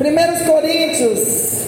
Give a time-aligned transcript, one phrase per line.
[0.00, 1.66] 1 Coríntios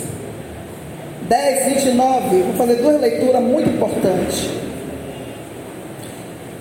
[1.29, 2.43] 10, 29.
[2.43, 4.51] Vou fazer duas leituras muito importantes.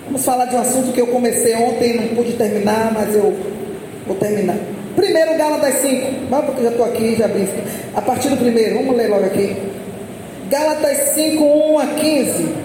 [0.06, 3.34] Vamos falar de um assunto que eu comecei ontem e não pude terminar, mas eu
[4.06, 4.56] vou terminar.
[4.94, 6.28] Primeiro, Gálatas 5.
[6.30, 7.48] Vamos, porque já estou aqui, já abri.
[7.94, 9.56] A partir do primeiro, vamos ler logo aqui.
[10.48, 12.55] Gálatas 5, 1 a 15.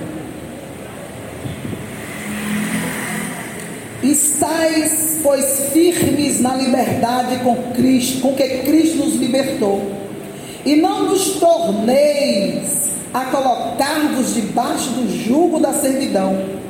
[4.04, 9.82] Estais, pois, firmes na liberdade com Cristo, com que Cristo nos libertou.
[10.66, 16.62] E não nos torneis a colocar-vos debaixo do jugo da servidão.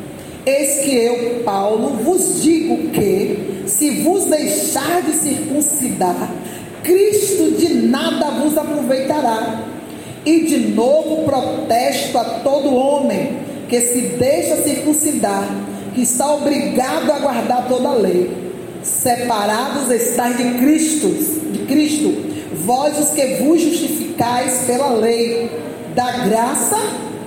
[0.45, 6.29] Eis que eu, Paulo, vos digo que, se vos deixar de circuncidar,
[6.83, 9.63] Cristo de nada vos aproveitará.
[10.25, 13.37] E de novo protesto a todo homem
[13.69, 15.47] que se deixa circuncidar,
[15.93, 18.51] que está obrigado a guardar toda a lei.
[18.83, 21.07] Separados estáis de Cristo,
[21.51, 22.13] de Cristo,
[22.65, 25.49] vós os que vos justificais pela lei,
[25.95, 26.77] da graça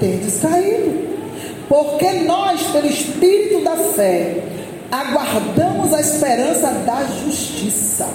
[0.00, 1.04] tendes caído.
[1.68, 4.36] Porque nós, pelo Espírito da fé,
[4.90, 8.08] aguardamos a esperança da justiça.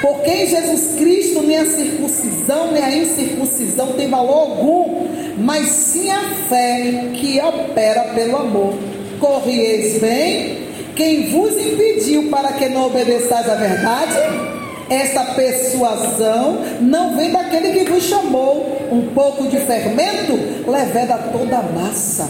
[0.00, 5.06] Porque em Jesus Cristo nem a circuncisão nem a incircuncisão tem valor algum,
[5.38, 8.74] mas sim a fé que opera pelo amor.
[9.22, 14.18] Corrieis bem, quem vos impediu para que não obedeçais à verdade?
[14.90, 18.82] Essa persuasão não vem daquele que vos chamou.
[18.90, 20.32] Um pouco de fermento
[20.68, 22.28] leveda toda a massa.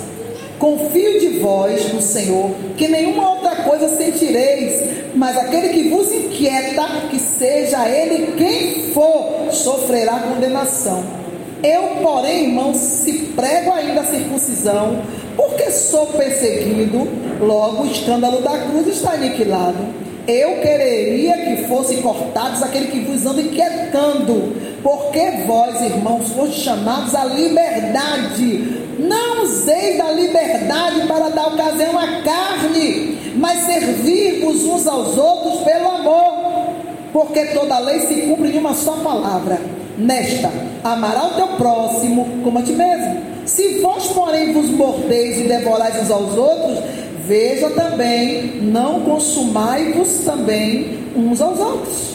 [0.59, 4.83] Confio de vós no Senhor, que nenhuma outra coisa sentireis,
[5.15, 11.22] mas aquele que vos inquieta, que seja ele quem for, sofrerá condenação.
[11.63, 15.01] Eu, porém, irmãos, se prego ainda a circuncisão,
[15.37, 17.07] porque sou perseguido,
[17.41, 19.79] logo o escândalo da cruz está aniquilado.
[20.27, 27.15] Eu quereria que fossem cortados aquele que vos anda inquietando, porque vós, irmãos, foste chamados
[27.15, 28.83] à liberdade.
[28.99, 35.89] Não useis da liberdade para dar ocasião à carne, mas servir-vos uns aos outros pelo
[35.89, 36.73] amor.
[37.13, 39.61] Porque toda lei se cumpre em uma só palavra.
[39.99, 40.51] Nesta,
[40.83, 43.21] amará o teu próximo como a ti mesmo.
[43.45, 46.79] Se vós, porém, vos mordeis e devorais uns aos outros,
[47.27, 52.15] veja também, não consumai-vos também uns aos outros.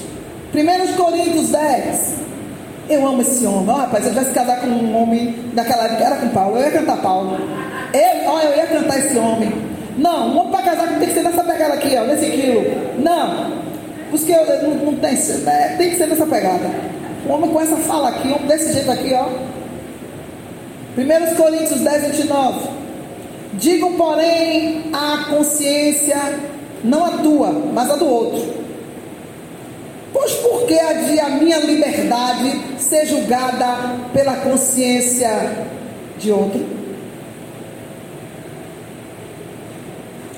[0.54, 2.18] 1 Coríntios 10.
[2.90, 3.70] Eu amo esse homem.
[3.70, 6.58] Oh, rapaz, eu já se casar com um homem daquela época, era com Paulo.
[6.58, 7.38] Eu ia cantar Paulo.
[7.94, 9.52] Eu, oh, eu ia cantar esse homem.
[9.98, 12.64] Não, um homem para casar tem que ser nessa pegada aqui, ó, nesse quilo.
[13.00, 13.68] Não.
[14.10, 15.18] Porque eu, não, não tem,
[15.48, 16.70] é, tem que ser nessa pegada.
[17.28, 19.28] Um homem com essa fala aqui, homem desse jeito aqui, ó.
[20.98, 22.70] 1 Coríntios 10, 29.
[23.54, 26.18] Digo, porém, a consciência,
[26.84, 28.68] não a tua, mas a do outro
[30.18, 35.30] Pois por que de a minha liberdade ser julgada pela consciência
[36.18, 36.66] de outro?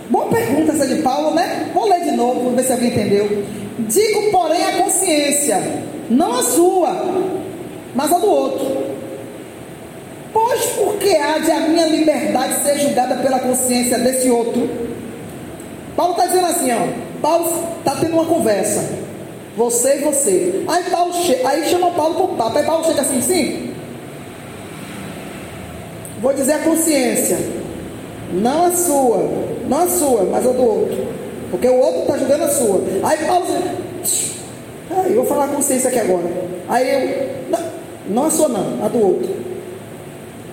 [0.09, 1.69] Boa pergunta essa de Paulo, né?
[1.73, 3.45] Vou ler de novo, ver se alguém entendeu.
[3.79, 5.63] Digo, porém, a consciência,
[6.09, 6.89] não a sua,
[7.93, 8.99] mas a do outro.
[10.33, 14.69] Pois por que há de a minha liberdade ser julgada pela consciência desse outro?
[15.95, 16.87] Paulo está dizendo assim, ó.
[17.21, 18.89] Paulo está tendo uma conversa.
[19.57, 20.63] Você e você.
[20.67, 22.57] Aí, Paulo aí chama Paulo para o papo.
[22.57, 23.73] Aí Paulo chega assim, sim.
[26.21, 27.37] Vou dizer a consciência.
[28.31, 29.29] Não a sua.
[29.67, 31.07] Não a sua, mas a do outro.
[31.51, 32.81] Porque o outro está julgando a sua.
[33.03, 33.45] Aí Paulo
[35.01, 36.27] aí eu vou falar a consciência aqui agora.
[36.67, 37.29] Aí eu.
[38.09, 39.35] Não, a sua não, a do outro.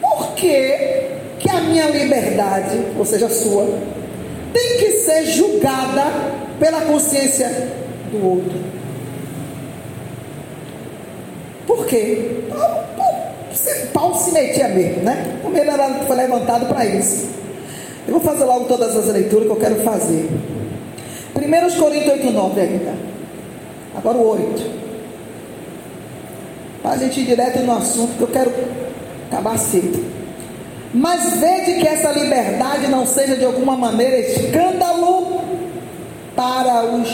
[0.01, 1.09] Por que,
[1.39, 3.67] que a minha liberdade, ou seja, a sua,
[4.53, 6.05] tem que ser julgada
[6.61, 7.49] pela consciência
[8.11, 8.59] do outro?
[11.67, 12.43] Por quê?
[13.93, 15.39] Paulo se metia mesmo, né?
[15.43, 17.29] Como ele era, foi levantado para isso.
[18.07, 20.29] Eu vou fazer logo todas as leituras que eu quero fazer.
[21.35, 23.16] 1 Coríntios 8, 9 ainda.
[23.97, 24.71] Agora o 8.
[26.83, 28.53] Para a gente ir direto no assunto que eu quero
[29.31, 30.05] acabar cedo.
[30.95, 35.41] Mas vede que essa liberdade não seja de alguma maneira escândalo
[36.35, 37.11] para os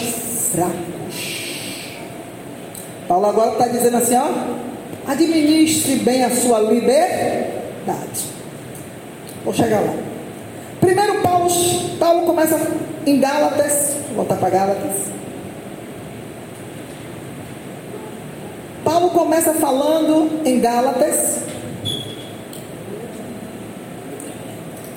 [0.52, 1.43] fracos.
[3.08, 8.26] Paulo agora está dizendo assim, ó, administre bem a sua liberdade.
[9.44, 9.94] Vou chegar lá.
[10.81, 11.49] Primeiro Paulo,
[11.99, 12.61] Paulo começa
[13.06, 15.12] em Gálatas, vou voltar para Gálatas.
[18.84, 21.40] Paulo começa falando em Gálatas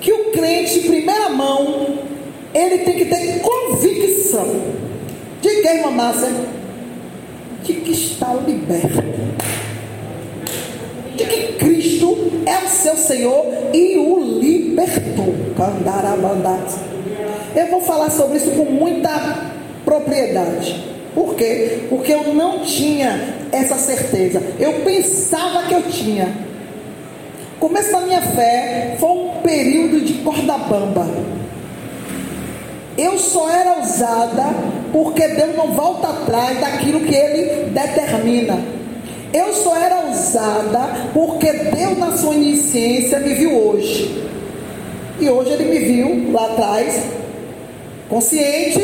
[0.02, 2.00] que o crente, primeira mão,
[2.54, 4.48] ele tem que ter convicção.
[5.42, 6.30] De que, irmã Márcia?
[7.66, 9.04] de que está liberto.
[11.16, 15.34] De que Cristo é o seu Senhor e o libertou.
[17.56, 19.52] Eu vou falar sobre isso com muita
[19.84, 20.95] propriedade.
[21.16, 21.86] Por quê?
[21.90, 24.44] Porque eu não tinha essa certeza.
[24.60, 26.28] Eu pensava que eu tinha.
[27.56, 31.08] O começo da minha fé foi um período de corda bamba.
[32.98, 34.44] Eu só era usada
[34.92, 38.60] porque Deus não volta atrás daquilo que Ele determina.
[39.34, 44.22] Eu só era usada porque Deus, na sua onisciência, me viu hoje.
[45.20, 47.04] E hoje Ele me viu lá atrás,
[48.10, 48.80] consciente,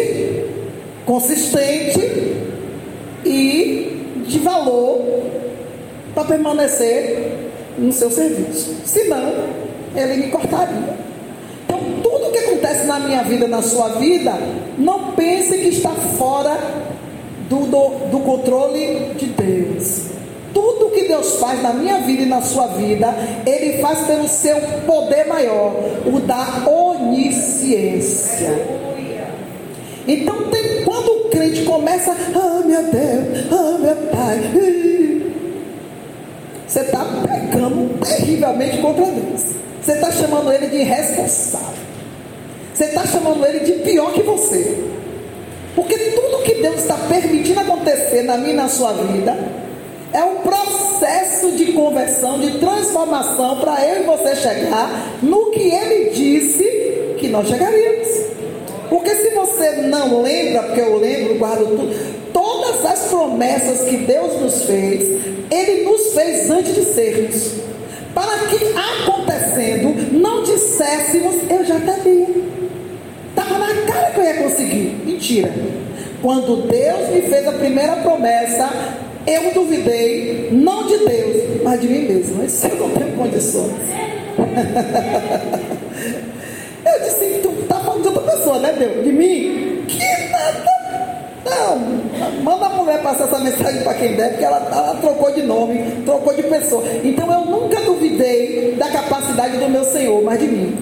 [1.06, 2.00] consistente
[3.26, 5.24] e de valor
[6.14, 8.76] para permanecer no seu serviço.
[8.86, 9.34] Senão,
[9.96, 11.12] Ele me cortaria
[12.62, 14.34] acontece na minha vida, na sua vida,
[14.78, 16.58] não pense que está fora
[17.50, 20.12] do, do, do controle de Deus.
[20.54, 23.14] Tudo que Deus faz na minha vida e na sua vida,
[23.46, 25.74] Ele faz pelo seu poder maior,
[26.06, 28.50] o da onisciência.
[30.08, 30.61] Então, tem,
[31.42, 34.40] crente começa, ah meu Deus, ah meu Pai,
[36.68, 39.42] você está pecando terrivelmente contra Deus.
[39.82, 41.82] Você está chamando ele de irresponsável.
[42.74, 44.78] Você está chamando ele de pior que você.
[45.76, 49.36] Porque tudo que Deus está permitindo acontecer na minha e na sua vida
[50.14, 56.12] é um processo de conversão, de transformação para eu e você chegar no que ele
[56.12, 58.01] disse que nós chegaríamos.
[58.92, 61.96] Porque se você não lembra, porque eu lembro, guardo tudo,
[62.34, 65.18] todas as promessas que Deus nos fez,
[65.50, 67.54] Ele nos fez antes de sermos.
[68.14, 72.28] Para que acontecendo, não disséssemos, eu já sabia.
[73.30, 75.02] Estava na cara que eu ia conseguir.
[75.06, 75.54] Mentira.
[76.22, 78.70] Quando Deus me fez a primeira promessa,
[79.26, 82.44] eu duvidei, não de Deus, mas de mim mesmo.
[82.44, 83.72] Isso eu não tenho condições.
[86.86, 87.51] eu disse, tu
[88.52, 89.04] pessoa, né, Deus?
[89.04, 89.86] De mim?
[89.88, 90.82] Que nada.
[91.44, 91.80] Não,
[92.44, 96.04] manda a mulher passar essa mensagem para quem der, porque ela, ela trocou de nome,
[96.06, 96.84] trocou de pessoa.
[97.04, 100.78] Então eu nunca duvidei da capacidade do meu Senhor, mas de mim.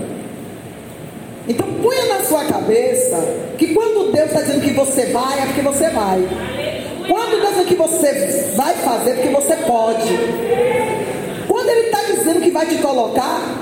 [1.48, 3.18] Então ponha na sua cabeça
[3.58, 6.28] que quando Deus está dizendo que você vai, é porque você vai.
[7.08, 10.20] Quando Deus diz que você vai fazer, é porque você pode.
[11.48, 13.60] Quando Ele está dizendo que vai te colocar,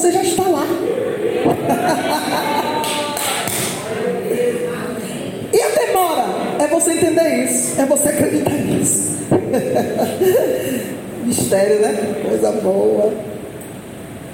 [0.00, 0.64] você já está lá.
[5.52, 6.24] e a demora
[6.60, 9.18] é você entender isso, é você acreditar nisso.
[11.24, 12.22] Mistério, né?
[12.28, 13.12] Coisa boa.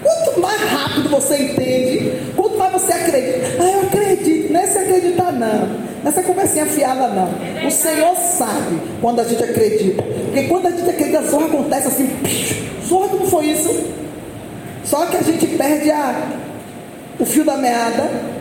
[0.02, 3.46] Quanto mais rápido você entende, quanto mais você acredita.
[3.60, 4.52] Ah, eu acredito.
[4.52, 5.66] Não é se acreditar, não.
[5.66, 7.28] Não é essa conversinha fiada, não.
[7.66, 10.02] O Senhor sabe quando a gente acredita.
[10.02, 12.10] Porque quando a gente acredita, zorra acontece assim.
[12.86, 13.84] Zorra como foi isso?
[14.84, 16.28] Só que a gente perde a,
[17.18, 18.35] o fio da meada.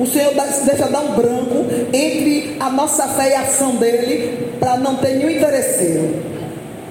[0.00, 0.32] O Senhor
[0.64, 5.16] deixa dar um branco entre a nossa fé e a ação dele para não ter
[5.16, 6.14] nenhum interesseiro.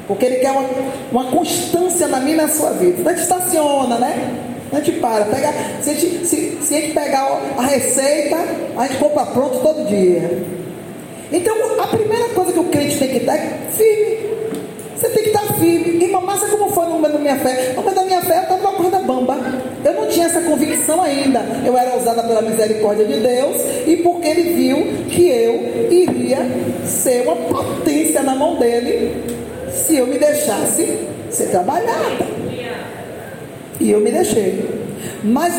[0.07, 0.65] Porque ele quer uma,
[1.11, 3.09] uma constância na minha e na sua vida.
[3.09, 4.31] A gente estaciona, né?
[4.71, 5.25] A gente para.
[5.25, 5.51] Pega,
[5.81, 8.37] se, a gente, se, se a gente pegar a receita,
[8.77, 10.43] a gente compra pronto todo dia.
[11.31, 14.19] Então, a primeira coisa que o crente tem que estar é firme.
[14.95, 16.03] Você tem que estar firme.
[16.03, 17.73] E mamassa como foi no da minha fé?
[17.75, 19.37] No da minha fé eu estava numa corda bamba.
[19.83, 21.41] Eu não tinha essa convicção ainda.
[21.65, 24.77] Eu era usada pela misericórdia de Deus e porque ele viu
[25.09, 26.39] que eu iria
[26.85, 29.23] ser uma potência na mão dele
[29.71, 30.97] se eu me deixasse
[31.29, 32.27] ser trabalhada.
[33.79, 34.67] E eu me deixei.
[35.23, 35.53] Mas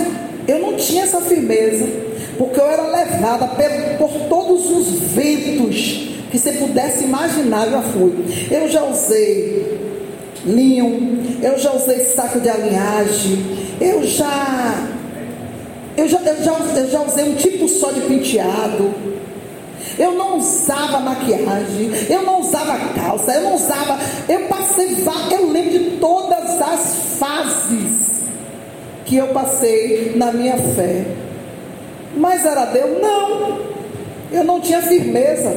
[0.46, 1.86] eu não tinha essa firmeza,
[2.36, 3.48] porque eu era levada
[3.98, 8.12] por todos os ventos que você pudesse imaginar, eu já fui.
[8.50, 9.79] Eu já usei
[10.44, 13.44] linho, eu já usei saco de alinhagem,
[13.80, 14.88] eu já
[15.96, 18.94] eu já, eu já, eu já usei um tipo só de penteado.
[19.98, 23.98] Eu não usava maquiagem, eu não usava calça, eu não usava.
[24.28, 24.96] Eu passei,
[25.30, 28.22] eu lembro de todas as fases
[29.04, 31.04] que eu passei na minha fé.
[32.16, 33.00] Mas era Deus?
[33.02, 33.60] Não.
[34.32, 35.54] Eu não tinha firmeza.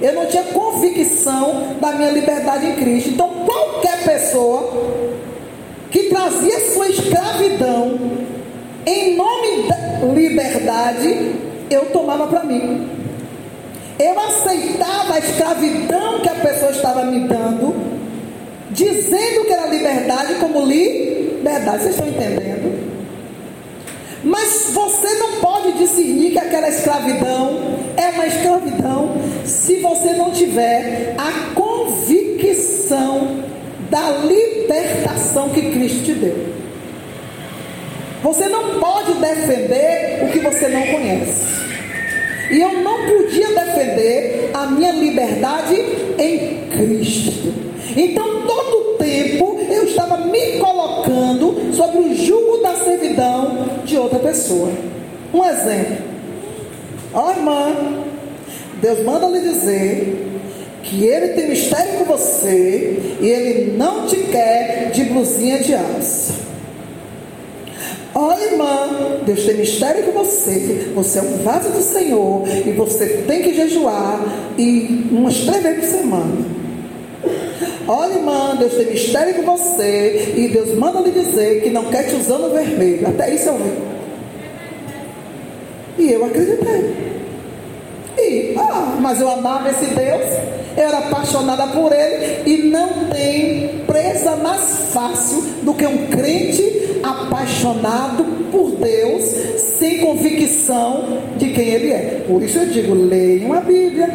[0.00, 3.10] Eu não tinha convicção da minha liberdade em Cristo.
[3.10, 4.72] Então, qualquer pessoa
[5.90, 7.98] que trazia sua escravidão
[8.86, 11.34] em nome da liberdade,
[11.68, 12.88] eu tomava para mim.
[13.98, 17.74] Eu aceitava a escravidão que a pessoa estava me dando,
[18.70, 21.82] dizendo que era liberdade como liberdade.
[21.82, 22.90] Vocês estão entendendo?
[24.24, 29.16] Mas você não pode discernir que aquela escravidão é uma escravidão
[29.50, 33.44] se você não tiver a convicção
[33.90, 36.36] da libertação que Cristo te deu.
[38.22, 41.60] Você não pode defender o que você não conhece.
[42.50, 45.74] E eu não podia defender a minha liberdade
[46.18, 47.52] em Cristo.
[47.96, 54.70] Então, todo tempo eu estava me colocando sobre o jugo da servidão de outra pessoa.
[55.32, 56.10] Um exemplo.
[57.12, 58.09] Ó oh, irmã,
[58.80, 60.26] Deus manda lhe dizer
[60.82, 66.34] que ele tem mistério com você e ele não te quer de blusinha de alça.
[68.14, 70.90] Olha, irmã, Deus tem mistério com você.
[70.94, 74.20] Você é um vaso do Senhor e você tem que jejuar
[74.58, 76.60] e umas três vezes por semana.
[77.86, 82.08] Olha, irmã, Deus tem mistério com você e Deus manda lhe dizer que não quer
[82.08, 83.06] te usar no vermelho.
[83.06, 83.72] Até isso eu vi.
[85.98, 87.19] E eu acreditei.
[88.80, 90.24] Ah, mas eu amava esse Deus,
[90.74, 97.00] eu era apaixonada por ele e não tem presa mais fácil do que um crente
[97.02, 99.22] apaixonado por Deus,
[99.58, 102.24] sem convicção de quem ele é.
[102.26, 104.08] Por isso eu digo: leiam a Bíblia,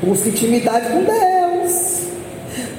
[0.00, 2.02] busque intimidade com Deus,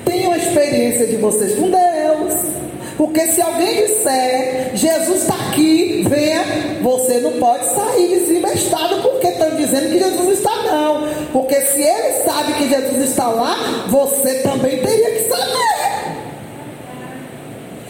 [0.05, 2.57] tenham a experiência de vocês com Deus.
[2.95, 6.43] Porque se alguém disser, Jesus está aqui, venha,
[6.81, 11.07] você não pode sair desembestado porque estão dizendo que Jesus está não.
[11.33, 16.17] Porque se ele sabe que Jesus está lá, você também teria que saber.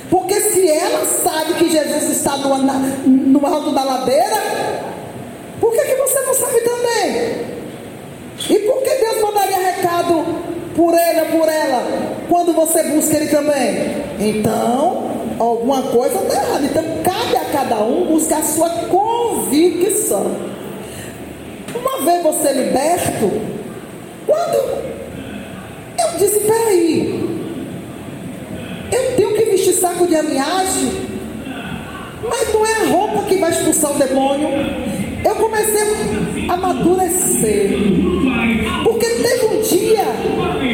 [0.09, 2.73] Porque se ela sabe que Jesus está no, na,
[3.05, 4.37] no alto da ladeira,
[5.59, 7.47] por que, que você não sabe também?
[8.49, 10.25] E por que Deus mandaria recado
[10.75, 11.83] por ele ou por ela,
[12.29, 13.97] quando você busca ele também.
[14.19, 16.65] Então, alguma coisa está errada.
[16.65, 20.56] Então, cabe a cada um buscar a sua convicção.
[21.97, 23.31] Uma vez você liberto,
[24.27, 24.55] quando
[25.97, 27.27] eu disse, peraí,
[28.91, 30.91] eu tenho que vestir saco de alinhagem,
[32.29, 34.47] mas não é a roupa que vai expulsar o demônio.
[35.25, 35.81] Eu comecei
[36.47, 37.71] a amadurecer.
[38.83, 40.05] Porque teve um dia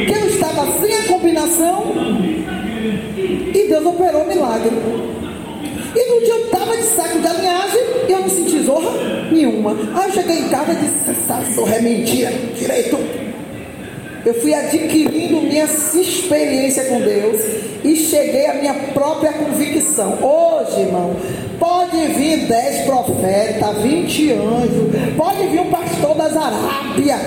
[0.05, 1.85] que eu estava sem a combinação
[3.53, 4.75] e Deus operou um milagre.
[5.95, 9.71] E no dia eu estava de saco de alinhagem e eu não senti zorra nenhuma.
[9.71, 11.79] Eu cheguei em casa e disse: zorra é
[12.55, 12.97] direito.
[14.25, 17.41] Eu fui adquirindo minha experiência com Deus
[17.83, 20.17] e cheguei à minha própria convicção.
[20.21, 21.13] Hoje, irmão,
[21.59, 27.19] pode vir dez profetas, vinte anjos, pode vir um pastor das Arábias.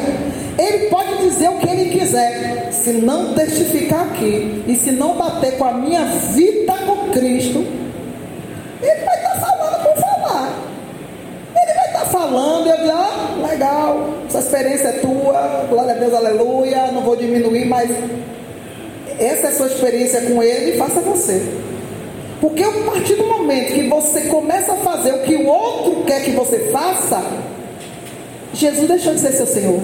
[0.58, 5.58] Ele pode dizer o que ele quiser, se não testificar aqui e se não bater
[5.58, 7.58] com a minha vida com Cristo,
[8.80, 10.50] ele vai estar falando por falar.
[11.54, 16.14] Ele vai estar falando, eu digo, ah, legal, essa experiência é tua, glória a Deus,
[16.14, 17.90] aleluia, não vou diminuir, mas
[19.18, 21.42] essa é a sua experiência com ele, faça você.
[22.40, 26.22] Porque a partir do momento que você começa a fazer o que o outro quer
[26.22, 27.22] que você faça,
[28.52, 29.80] Jesus deixou de ser seu Senhor.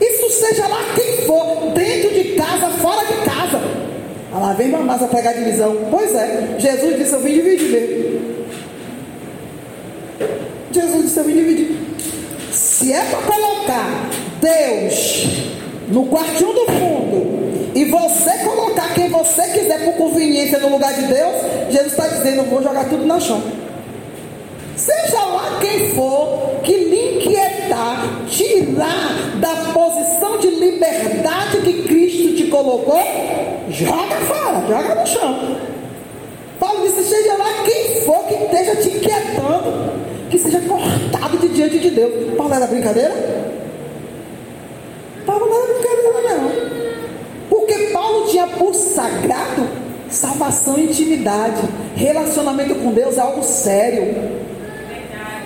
[0.00, 3.60] Isso seja lá quem for, dentro de casa, fora de casa.
[4.34, 5.76] Ah lá vem mamassa pegar divisão.
[5.90, 8.41] Pois é, Jesus disse: Eu vim dividir.
[10.82, 11.78] Jesus disse: Eu vim dividir.
[12.52, 14.10] Se é para colocar
[14.40, 15.26] Deus
[15.88, 21.02] no quartinho do fundo e você colocar quem você quiser por conveniência no lugar de
[21.02, 21.34] Deus,
[21.70, 23.42] Jesus está dizendo: Eu vou jogar tudo na chão.
[24.76, 32.44] Seja lá quem for que lhe inquietar, tirar da posição de liberdade que Cristo te
[32.44, 33.00] colocou,
[33.70, 35.56] joga fora, joga no chão.
[36.58, 39.92] Paulo disse: seja lá quem for que esteja te inquietando,
[40.32, 42.34] que seja cortado de diante de Deus.
[42.38, 43.12] Paulo era brincadeira?
[45.26, 46.50] Paulo não era brincadeira, não.
[47.50, 49.68] Porque Paulo tinha por sagrado
[50.08, 51.62] salvação e intimidade.
[51.94, 54.14] Relacionamento com Deus é algo sério.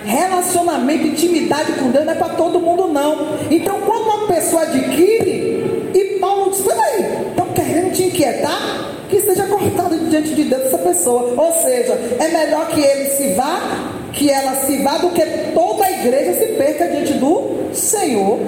[0.05, 3.35] Relacionamento, intimidade com Deus não é para todo mundo, não.
[3.51, 8.93] Então, quando uma pessoa adquire, e Paulo diz: peraí, estão querendo te inquietar?
[9.09, 11.33] Que seja cortado diante de Deus essa pessoa.
[11.35, 15.21] Ou seja, é melhor que ele se vá, que ela se vá, do que
[15.53, 18.39] toda a igreja se perca diante do Senhor.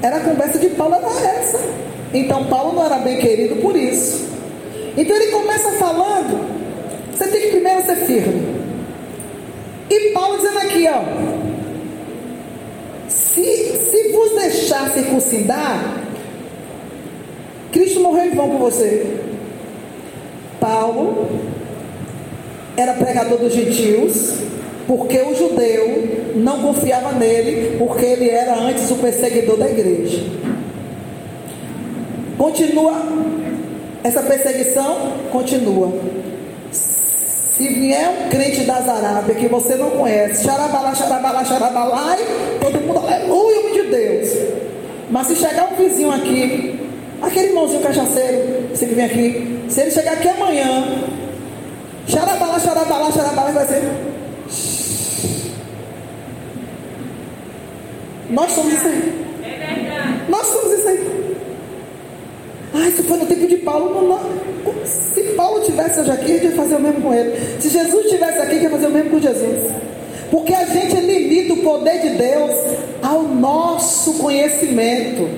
[0.00, 1.58] Era a conversa de Paulo, era essa.
[2.12, 4.28] Então, Paulo não era bem querido por isso.
[4.96, 6.48] Então, ele começa falando:
[7.12, 8.54] você tem que primeiro ser firme.
[9.90, 11.02] E Paulo dizendo aqui, ó.
[13.08, 16.02] Se, se vos deixar circuncidar,
[17.72, 19.06] Cristo morreu em vão por você.
[20.60, 21.28] Paulo
[22.76, 24.34] era pregador dos gentios,
[24.86, 30.22] porque o judeu não confiava nele, porque ele era antes o perseguidor da igreja.
[32.36, 32.92] Continua
[34.02, 35.12] essa perseguição?
[35.32, 35.92] Continua.
[36.70, 42.80] Se vier um crente das Arábias que você não conhece, xarabalá, xarabalá, xarabalá, e todo
[42.80, 44.28] mundo, aleluia, de Deus.
[45.10, 46.80] Mas se chegar um vizinho aqui,
[47.22, 50.84] aquele irmãozinho cachaceiro, você que vem aqui, se ele chegar aqui amanhã,
[52.08, 54.13] xarabalá, xarabalá, xarabalá, vai ser.
[58.30, 60.26] Nós somos isso aí.
[60.28, 61.24] Nós somos isso aí.
[62.74, 63.94] Ah, isso foi no tempo de Paulo.
[63.94, 64.84] Não, não.
[64.84, 67.38] Se Paulo tivesse hoje aqui, gente ia fazer o mesmo com ele.
[67.60, 69.70] Se Jesus estivesse aqui, gente ia fazer o mesmo com Jesus.
[70.30, 72.52] Porque a gente limita o poder de Deus
[73.02, 75.28] ao nosso conhecimento.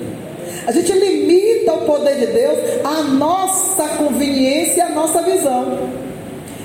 [0.65, 5.79] A gente limita o poder de Deus à nossa conveniência, à nossa visão.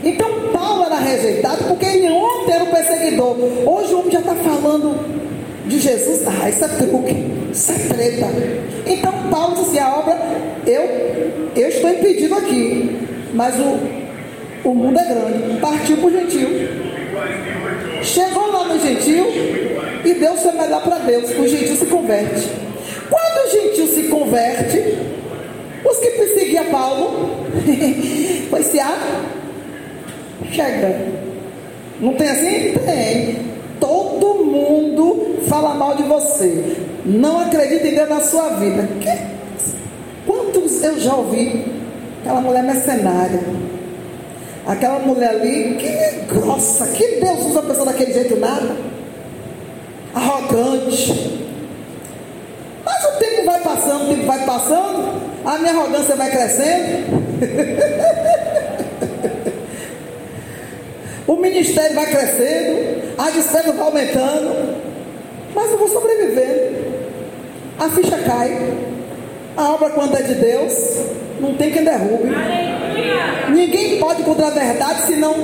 [0.02, 3.36] Então Paulo era rejeitado porque ele ontem era o perseguidor.
[3.66, 5.21] Hoje o homem já está falando
[5.72, 6.22] de Jesus.
[6.26, 7.16] Ah, isso é truque,
[7.50, 8.26] isso é treta.
[8.86, 10.18] Então Paulo disse: a obra,
[10.66, 10.82] eu,
[11.56, 12.98] eu estou impedido aqui,
[13.32, 15.60] mas o, o mundo é grande.
[15.60, 16.48] Partiu para o gentil.
[18.02, 19.26] Chegou lá no gentil
[20.04, 21.30] e Deus foi melhor para Deus.
[21.30, 22.48] O gentil se converte.
[23.08, 24.98] Quando o gentil se converte,
[25.84, 27.46] os que perseguiam Paulo,
[28.50, 28.98] foi se a
[30.50, 31.00] chega.
[32.00, 32.74] Não tem assim?
[32.84, 33.52] Tem.
[33.78, 35.21] Todo mundo
[35.52, 36.78] fala mal de você.
[37.04, 38.88] Não acredita em Deus na sua vida.
[38.98, 39.18] Que?
[40.26, 41.66] Quantos eu já ouvi?
[42.22, 43.42] Aquela mulher mercenária.
[44.66, 48.74] Aquela mulher ali, que grossa, que Deus usa a pessoa daquele jeito nada.
[50.14, 51.38] Arrogante.
[52.84, 57.22] Mas o tempo vai passando, o tempo vai passando, a minha arrogância vai crescendo.
[61.26, 64.71] o ministério vai crescendo, a despesa vai aumentando,
[65.62, 66.92] mas eu vou sobrevivendo.
[67.78, 68.74] A ficha cai.
[69.56, 70.98] A obra, quando é de Deus,
[71.40, 72.34] não tem quem derrube.
[72.34, 73.48] Aleluia.
[73.50, 75.34] Ninguém pode contra a verdade se não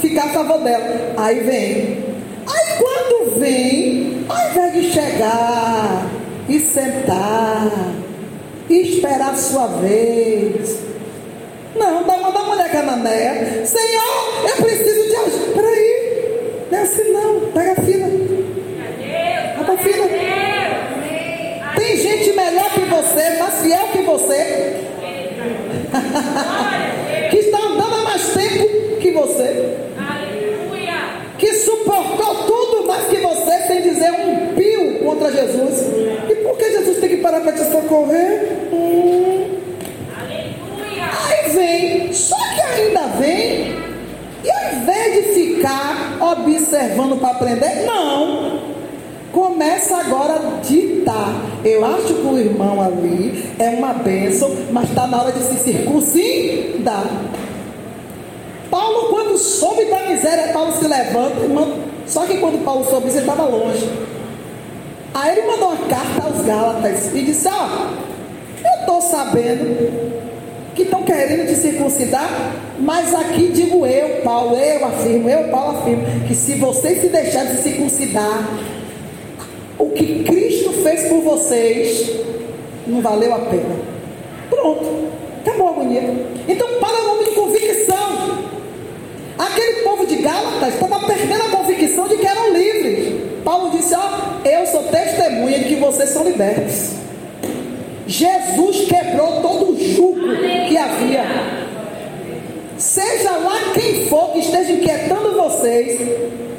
[0.00, 1.14] ficar a favor dela.
[1.16, 2.04] Aí vem.
[2.46, 6.06] Aí quando vem, ao invés de chegar
[6.48, 7.70] e sentar
[8.68, 10.78] e esperar a sua vez.
[11.76, 13.64] Não, dá uma da mulher cananeia.
[13.64, 15.52] Senhor, eu preciso de ajuda.
[15.54, 15.96] Peraí.
[16.70, 17.40] Não é assim não.
[17.52, 18.06] Pega a fila.
[19.58, 20.06] Pega a fila.
[21.76, 24.74] Tem gente melhor que você, mais fiel que você.
[27.30, 29.76] que está andando há mais tempo que você.
[31.38, 35.86] Que suportou tudo mais que você sem dizer um pio contra Jesus.
[36.30, 38.68] E por que Jesus tem que parar para te socorrer?
[38.72, 39.58] Hum.
[41.28, 43.76] Aí vem, só que ainda vem,
[44.42, 48.76] e ao invés de ficar observando para aprender, não
[49.36, 51.55] começa agora a ditar.
[51.66, 55.56] Eu acho que o irmão ali é uma bênção, mas está na hora de se
[55.64, 57.10] circuncidar.
[58.70, 61.74] Paulo, quando soube da miséria, Paulo se levanta manda.
[62.06, 63.84] Só que quando Paulo soube ele estava longe.
[65.12, 67.94] Aí ele mandou uma carta aos Gálatas e disse: Ó, ah,
[68.64, 70.16] eu estou sabendo
[70.76, 76.04] que estão querendo te circuncidar, mas aqui digo eu, Paulo, eu afirmo, eu, Paulo afirmo,
[76.28, 78.46] que se vocês se deixarem de circuncidar,
[79.78, 82.08] o que Cristo fez por vocês
[82.86, 83.76] não valeu a pena.
[84.48, 85.08] Pronto,
[85.44, 86.02] acabou a agonia.
[86.46, 88.38] Então, para o nome de convicção,
[89.36, 93.20] aquele povo de Gálatas estava perdendo a convicção de que eram livres.
[93.44, 96.92] Paulo disse: Ó, eu sou testemunha de que vocês são libertos.
[98.06, 100.20] Jesus quebrou todo o jugo
[100.68, 101.24] que havia.
[102.78, 106.00] Seja lá quem for que esteja inquietando vocês,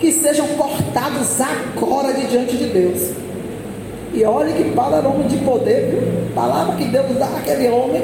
[0.02, 3.27] que sejam cortados agora de diante de Deus.
[4.18, 6.34] E olhe que Paulo era homem de poder, viu?
[6.34, 8.02] Palavra que Deus dá àquele homem.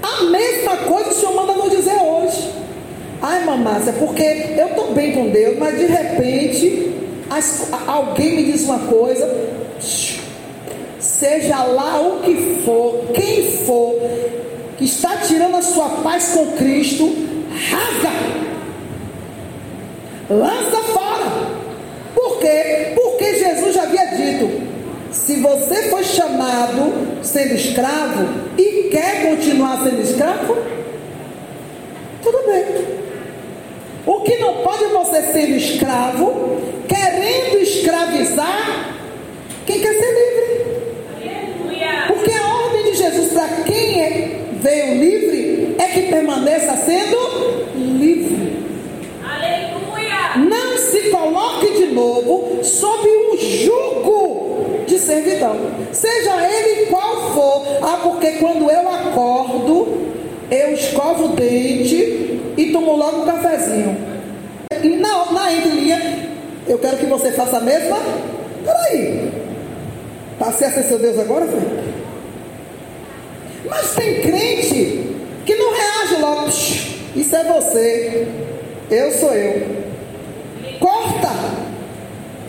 [0.00, 2.52] A mesma coisa o Senhor manda nos dizer hoje.
[3.20, 4.22] Ai, mamácia, porque
[4.56, 6.92] eu estou bem com Deus, mas de repente
[7.28, 9.28] as, alguém me diz uma coisa,
[11.00, 13.96] seja lá o que for, quem for,
[14.78, 17.12] que está tirando a sua paz com Cristo,
[17.70, 18.12] rasga,
[20.30, 21.02] lança fora.
[22.14, 22.92] Por quê?
[22.94, 24.62] Porque Jesus já havia dito:
[25.26, 28.26] se você foi chamado sendo escravo
[28.58, 30.56] e quer continuar sendo escravo,
[32.22, 33.02] tudo bem.
[34.04, 38.96] O que não pode é você sendo escravo, querendo escravizar
[39.64, 40.42] quem quer ser livre.
[42.08, 47.16] Porque a ordem de Jesus para quem é, veio livre é que permaneça sendo
[47.76, 48.60] livre.
[49.24, 50.48] Aleluia.
[50.48, 53.21] Não se coloque de novo sob jugo
[54.92, 55.56] de servidão,
[55.90, 57.66] seja ele qual favor.
[57.82, 60.12] Ah, porque quando eu acordo,
[60.50, 63.96] eu escovo o dente e tomo logo um cafezinho.
[64.82, 66.28] E na, na entrelinha,
[66.68, 67.98] eu quero que você faça a mesma.
[68.64, 69.32] Peraí.
[70.38, 71.60] Passei a seu Deus agora, foi?
[73.68, 76.48] Mas tem crente que não reage logo.
[76.48, 78.28] Isso é você.
[78.90, 79.82] Eu sou eu.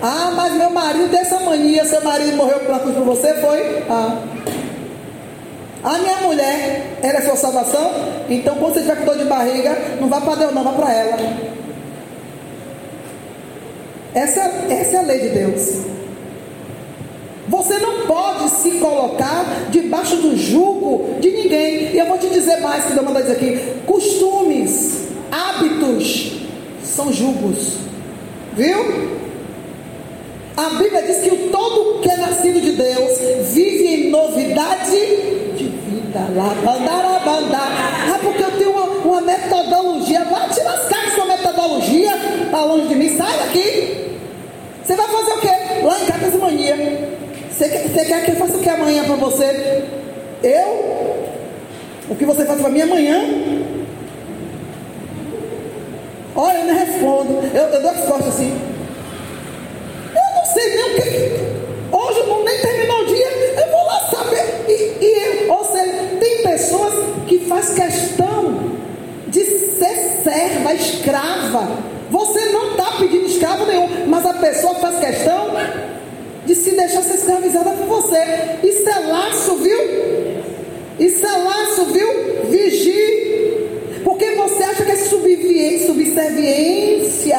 [0.05, 3.83] Ah, mas meu marido dessa mania, seu marido morreu por cruz por você, foi?
[3.89, 4.21] Ah.
[5.81, 7.89] A minha mulher, ela é sua salvação?
[8.29, 10.93] Então quando você tiver com dor de barriga, não vá para Deus, não, vá para
[10.93, 11.17] ela.
[14.13, 15.85] Essa, essa é a lei de Deus.
[17.47, 21.93] Você não pode se colocar debaixo do jugo de ninguém.
[21.93, 26.41] E eu vou te dizer mais que eu mandar dizer aqui: costumes, hábitos
[26.83, 27.77] são jugos.
[28.53, 29.22] Viu?
[30.55, 33.19] A Bíblia diz que o todo que é nascido de Deus
[33.53, 34.91] vive em novidade
[35.55, 36.19] de vida.
[36.35, 38.13] Lá, bandara, bandar.
[38.13, 40.23] Ah, porque eu tenho uma, uma metodologia.
[40.25, 42.11] Vai te lascar com sua metodologia.
[42.45, 43.17] Está longe de mim.
[43.17, 44.17] Sai daqui.
[44.83, 45.83] Você vai fazer o quê?
[45.83, 46.75] Lá em casa, mania.
[47.49, 49.83] Você você quer que eu faça o que amanhã para você?
[50.43, 50.93] Eu?
[52.09, 53.23] O que você faz para mim amanhã?
[56.35, 57.33] Olha, eu não respondo.
[57.53, 58.51] Eu, eu dou as costas assim.
[60.15, 61.95] Eu não sei nem o que.
[61.95, 63.27] Hoje não nem terminou o dia.
[63.27, 64.65] Eu vou lá saber.
[64.67, 66.93] E, e ou seja, tem pessoas
[67.27, 68.73] que faz questão
[69.27, 71.67] de ser serva, escrava.
[72.09, 75.51] Você não está pedindo escravo nenhum, mas a pessoa faz questão
[76.45, 78.23] de se deixar ser escravizada por você.
[78.63, 79.79] Isso é laço, viu?
[80.99, 82.07] Isso é laço, viu?
[82.49, 84.01] Vigie.
[84.03, 87.37] Porque você acha que é subserviência.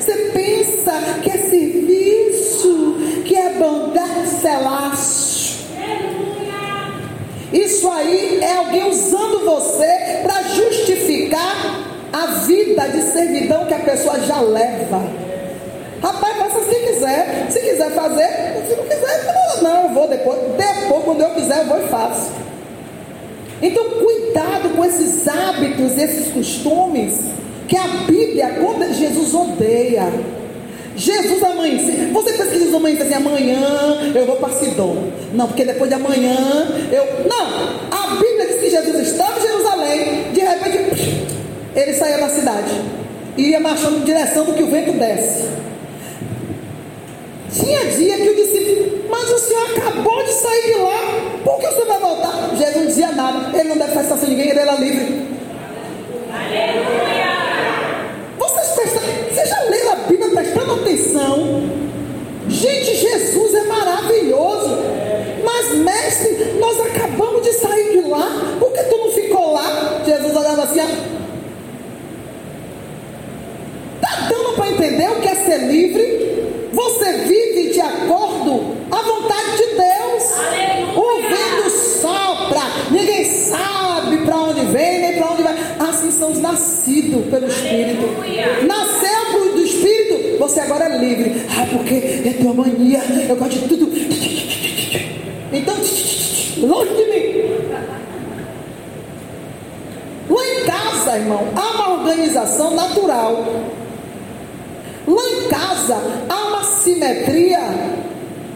[0.00, 5.52] Você pensa que é serviço, que é bondade, isso é laço.
[7.52, 14.18] Isso aí é alguém usando você para justificar a vida de servidão que a pessoa
[14.20, 15.02] já leva.
[16.02, 17.46] Rapaz, faça se quiser.
[17.50, 19.24] Se quiser fazer, se não quiser,
[19.62, 20.38] não, eu vou depois.
[20.56, 22.30] Depois, quando eu quiser, eu vou e faço.
[23.62, 27.20] Então, cuidado com esses hábitos, esses costumes,
[27.68, 30.12] que a Bíblia, quando Jesus odeia.
[30.94, 32.10] Jesus amanhece.
[32.12, 35.10] Você pensa que Jesus amanhece assim, amanhã eu vou para Sidom.
[35.32, 36.36] Não, porque depois de amanhã
[36.90, 37.26] eu.
[37.26, 37.90] Não!
[37.90, 41.26] A Bíblia diz que Jesus estava em Jerusalém, de repente,
[41.74, 42.80] ele saía da cidade.
[43.38, 45.48] E ia marchando em direção do que o vento desce.
[47.54, 48.11] Tinha dia
[49.42, 52.50] senhor acabou de sair de lá, por que o senhor vai voltar?
[52.56, 55.26] Jesus não dizia nada, ele não deve estar sem ninguém, ele era livre.
[56.32, 57.32] Aleluia!
[58.38, 58.90] Vocês,
[59.32, 61.62] vocês já leram a Bíblia prestando atenção?
[62.48, 64.78] Gente, Jesus é maravilhoso.
[65.44, 70.02] Mas, mestre, nós acabamos de sair de lá, por que tu não ficou lá?
[70.04, 70.80] Jesus olhava assim,
[73.96, 76.12] está dando para entender o que é ser livre?
[76.72, 79.21] Você vive de acordo à vontade
[83.52, 85.54] sabe para onde vem nem para onde vai.
[85.78, 88.08] Assim são os nascidos pelo Espírito.
[88.66, 89.12] Nasceu
[89.52, 91.46] do Espírito, você agora é livre.
[91.50, 93.92] Ah, porque é tua mania, eu gosto de tudo.
[95.52, 95.74] Então,
[96.66, 97.32] longe de mim.
[100.30, 103.44] Lá em casa, irmão, há uma organização natural.
[105.06, 105.96] Lá em casa
[106.28, 107.60] há uma simetria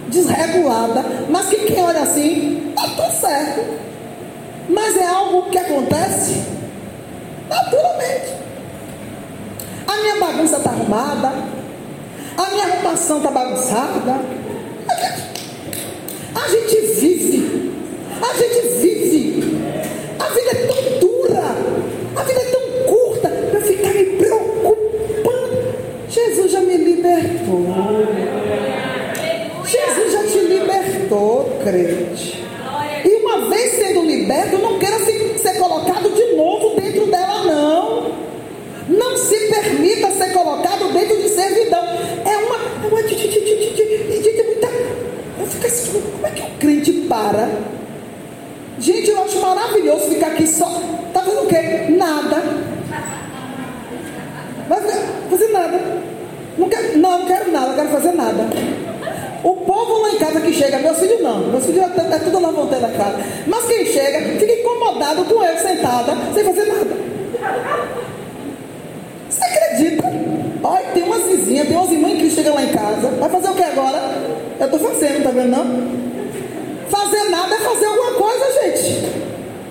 [0.09, 3.86] desregulada, mas que quem olha assim, está tudo certo.
[4.69, 6.43] Mas é algo que acontece
[7.49, 8.35] naturalmente.
[9.87, 11.33] A minha bagunça está arrumada,
[12.37, 14.21] a minha arrumação está bagunçada.
[16.35, 17.73] A gente vive,
[18.21, 19.57] a gente vive.
[20.19, 21.43] A vida é tão dura,
[22.17, 25.75] a vida é tão curta para ficar me preocupando.
[26.09, 27.67] Jesus já me libertou.
[29.65, 32.06] Jesus já te libertou, crente.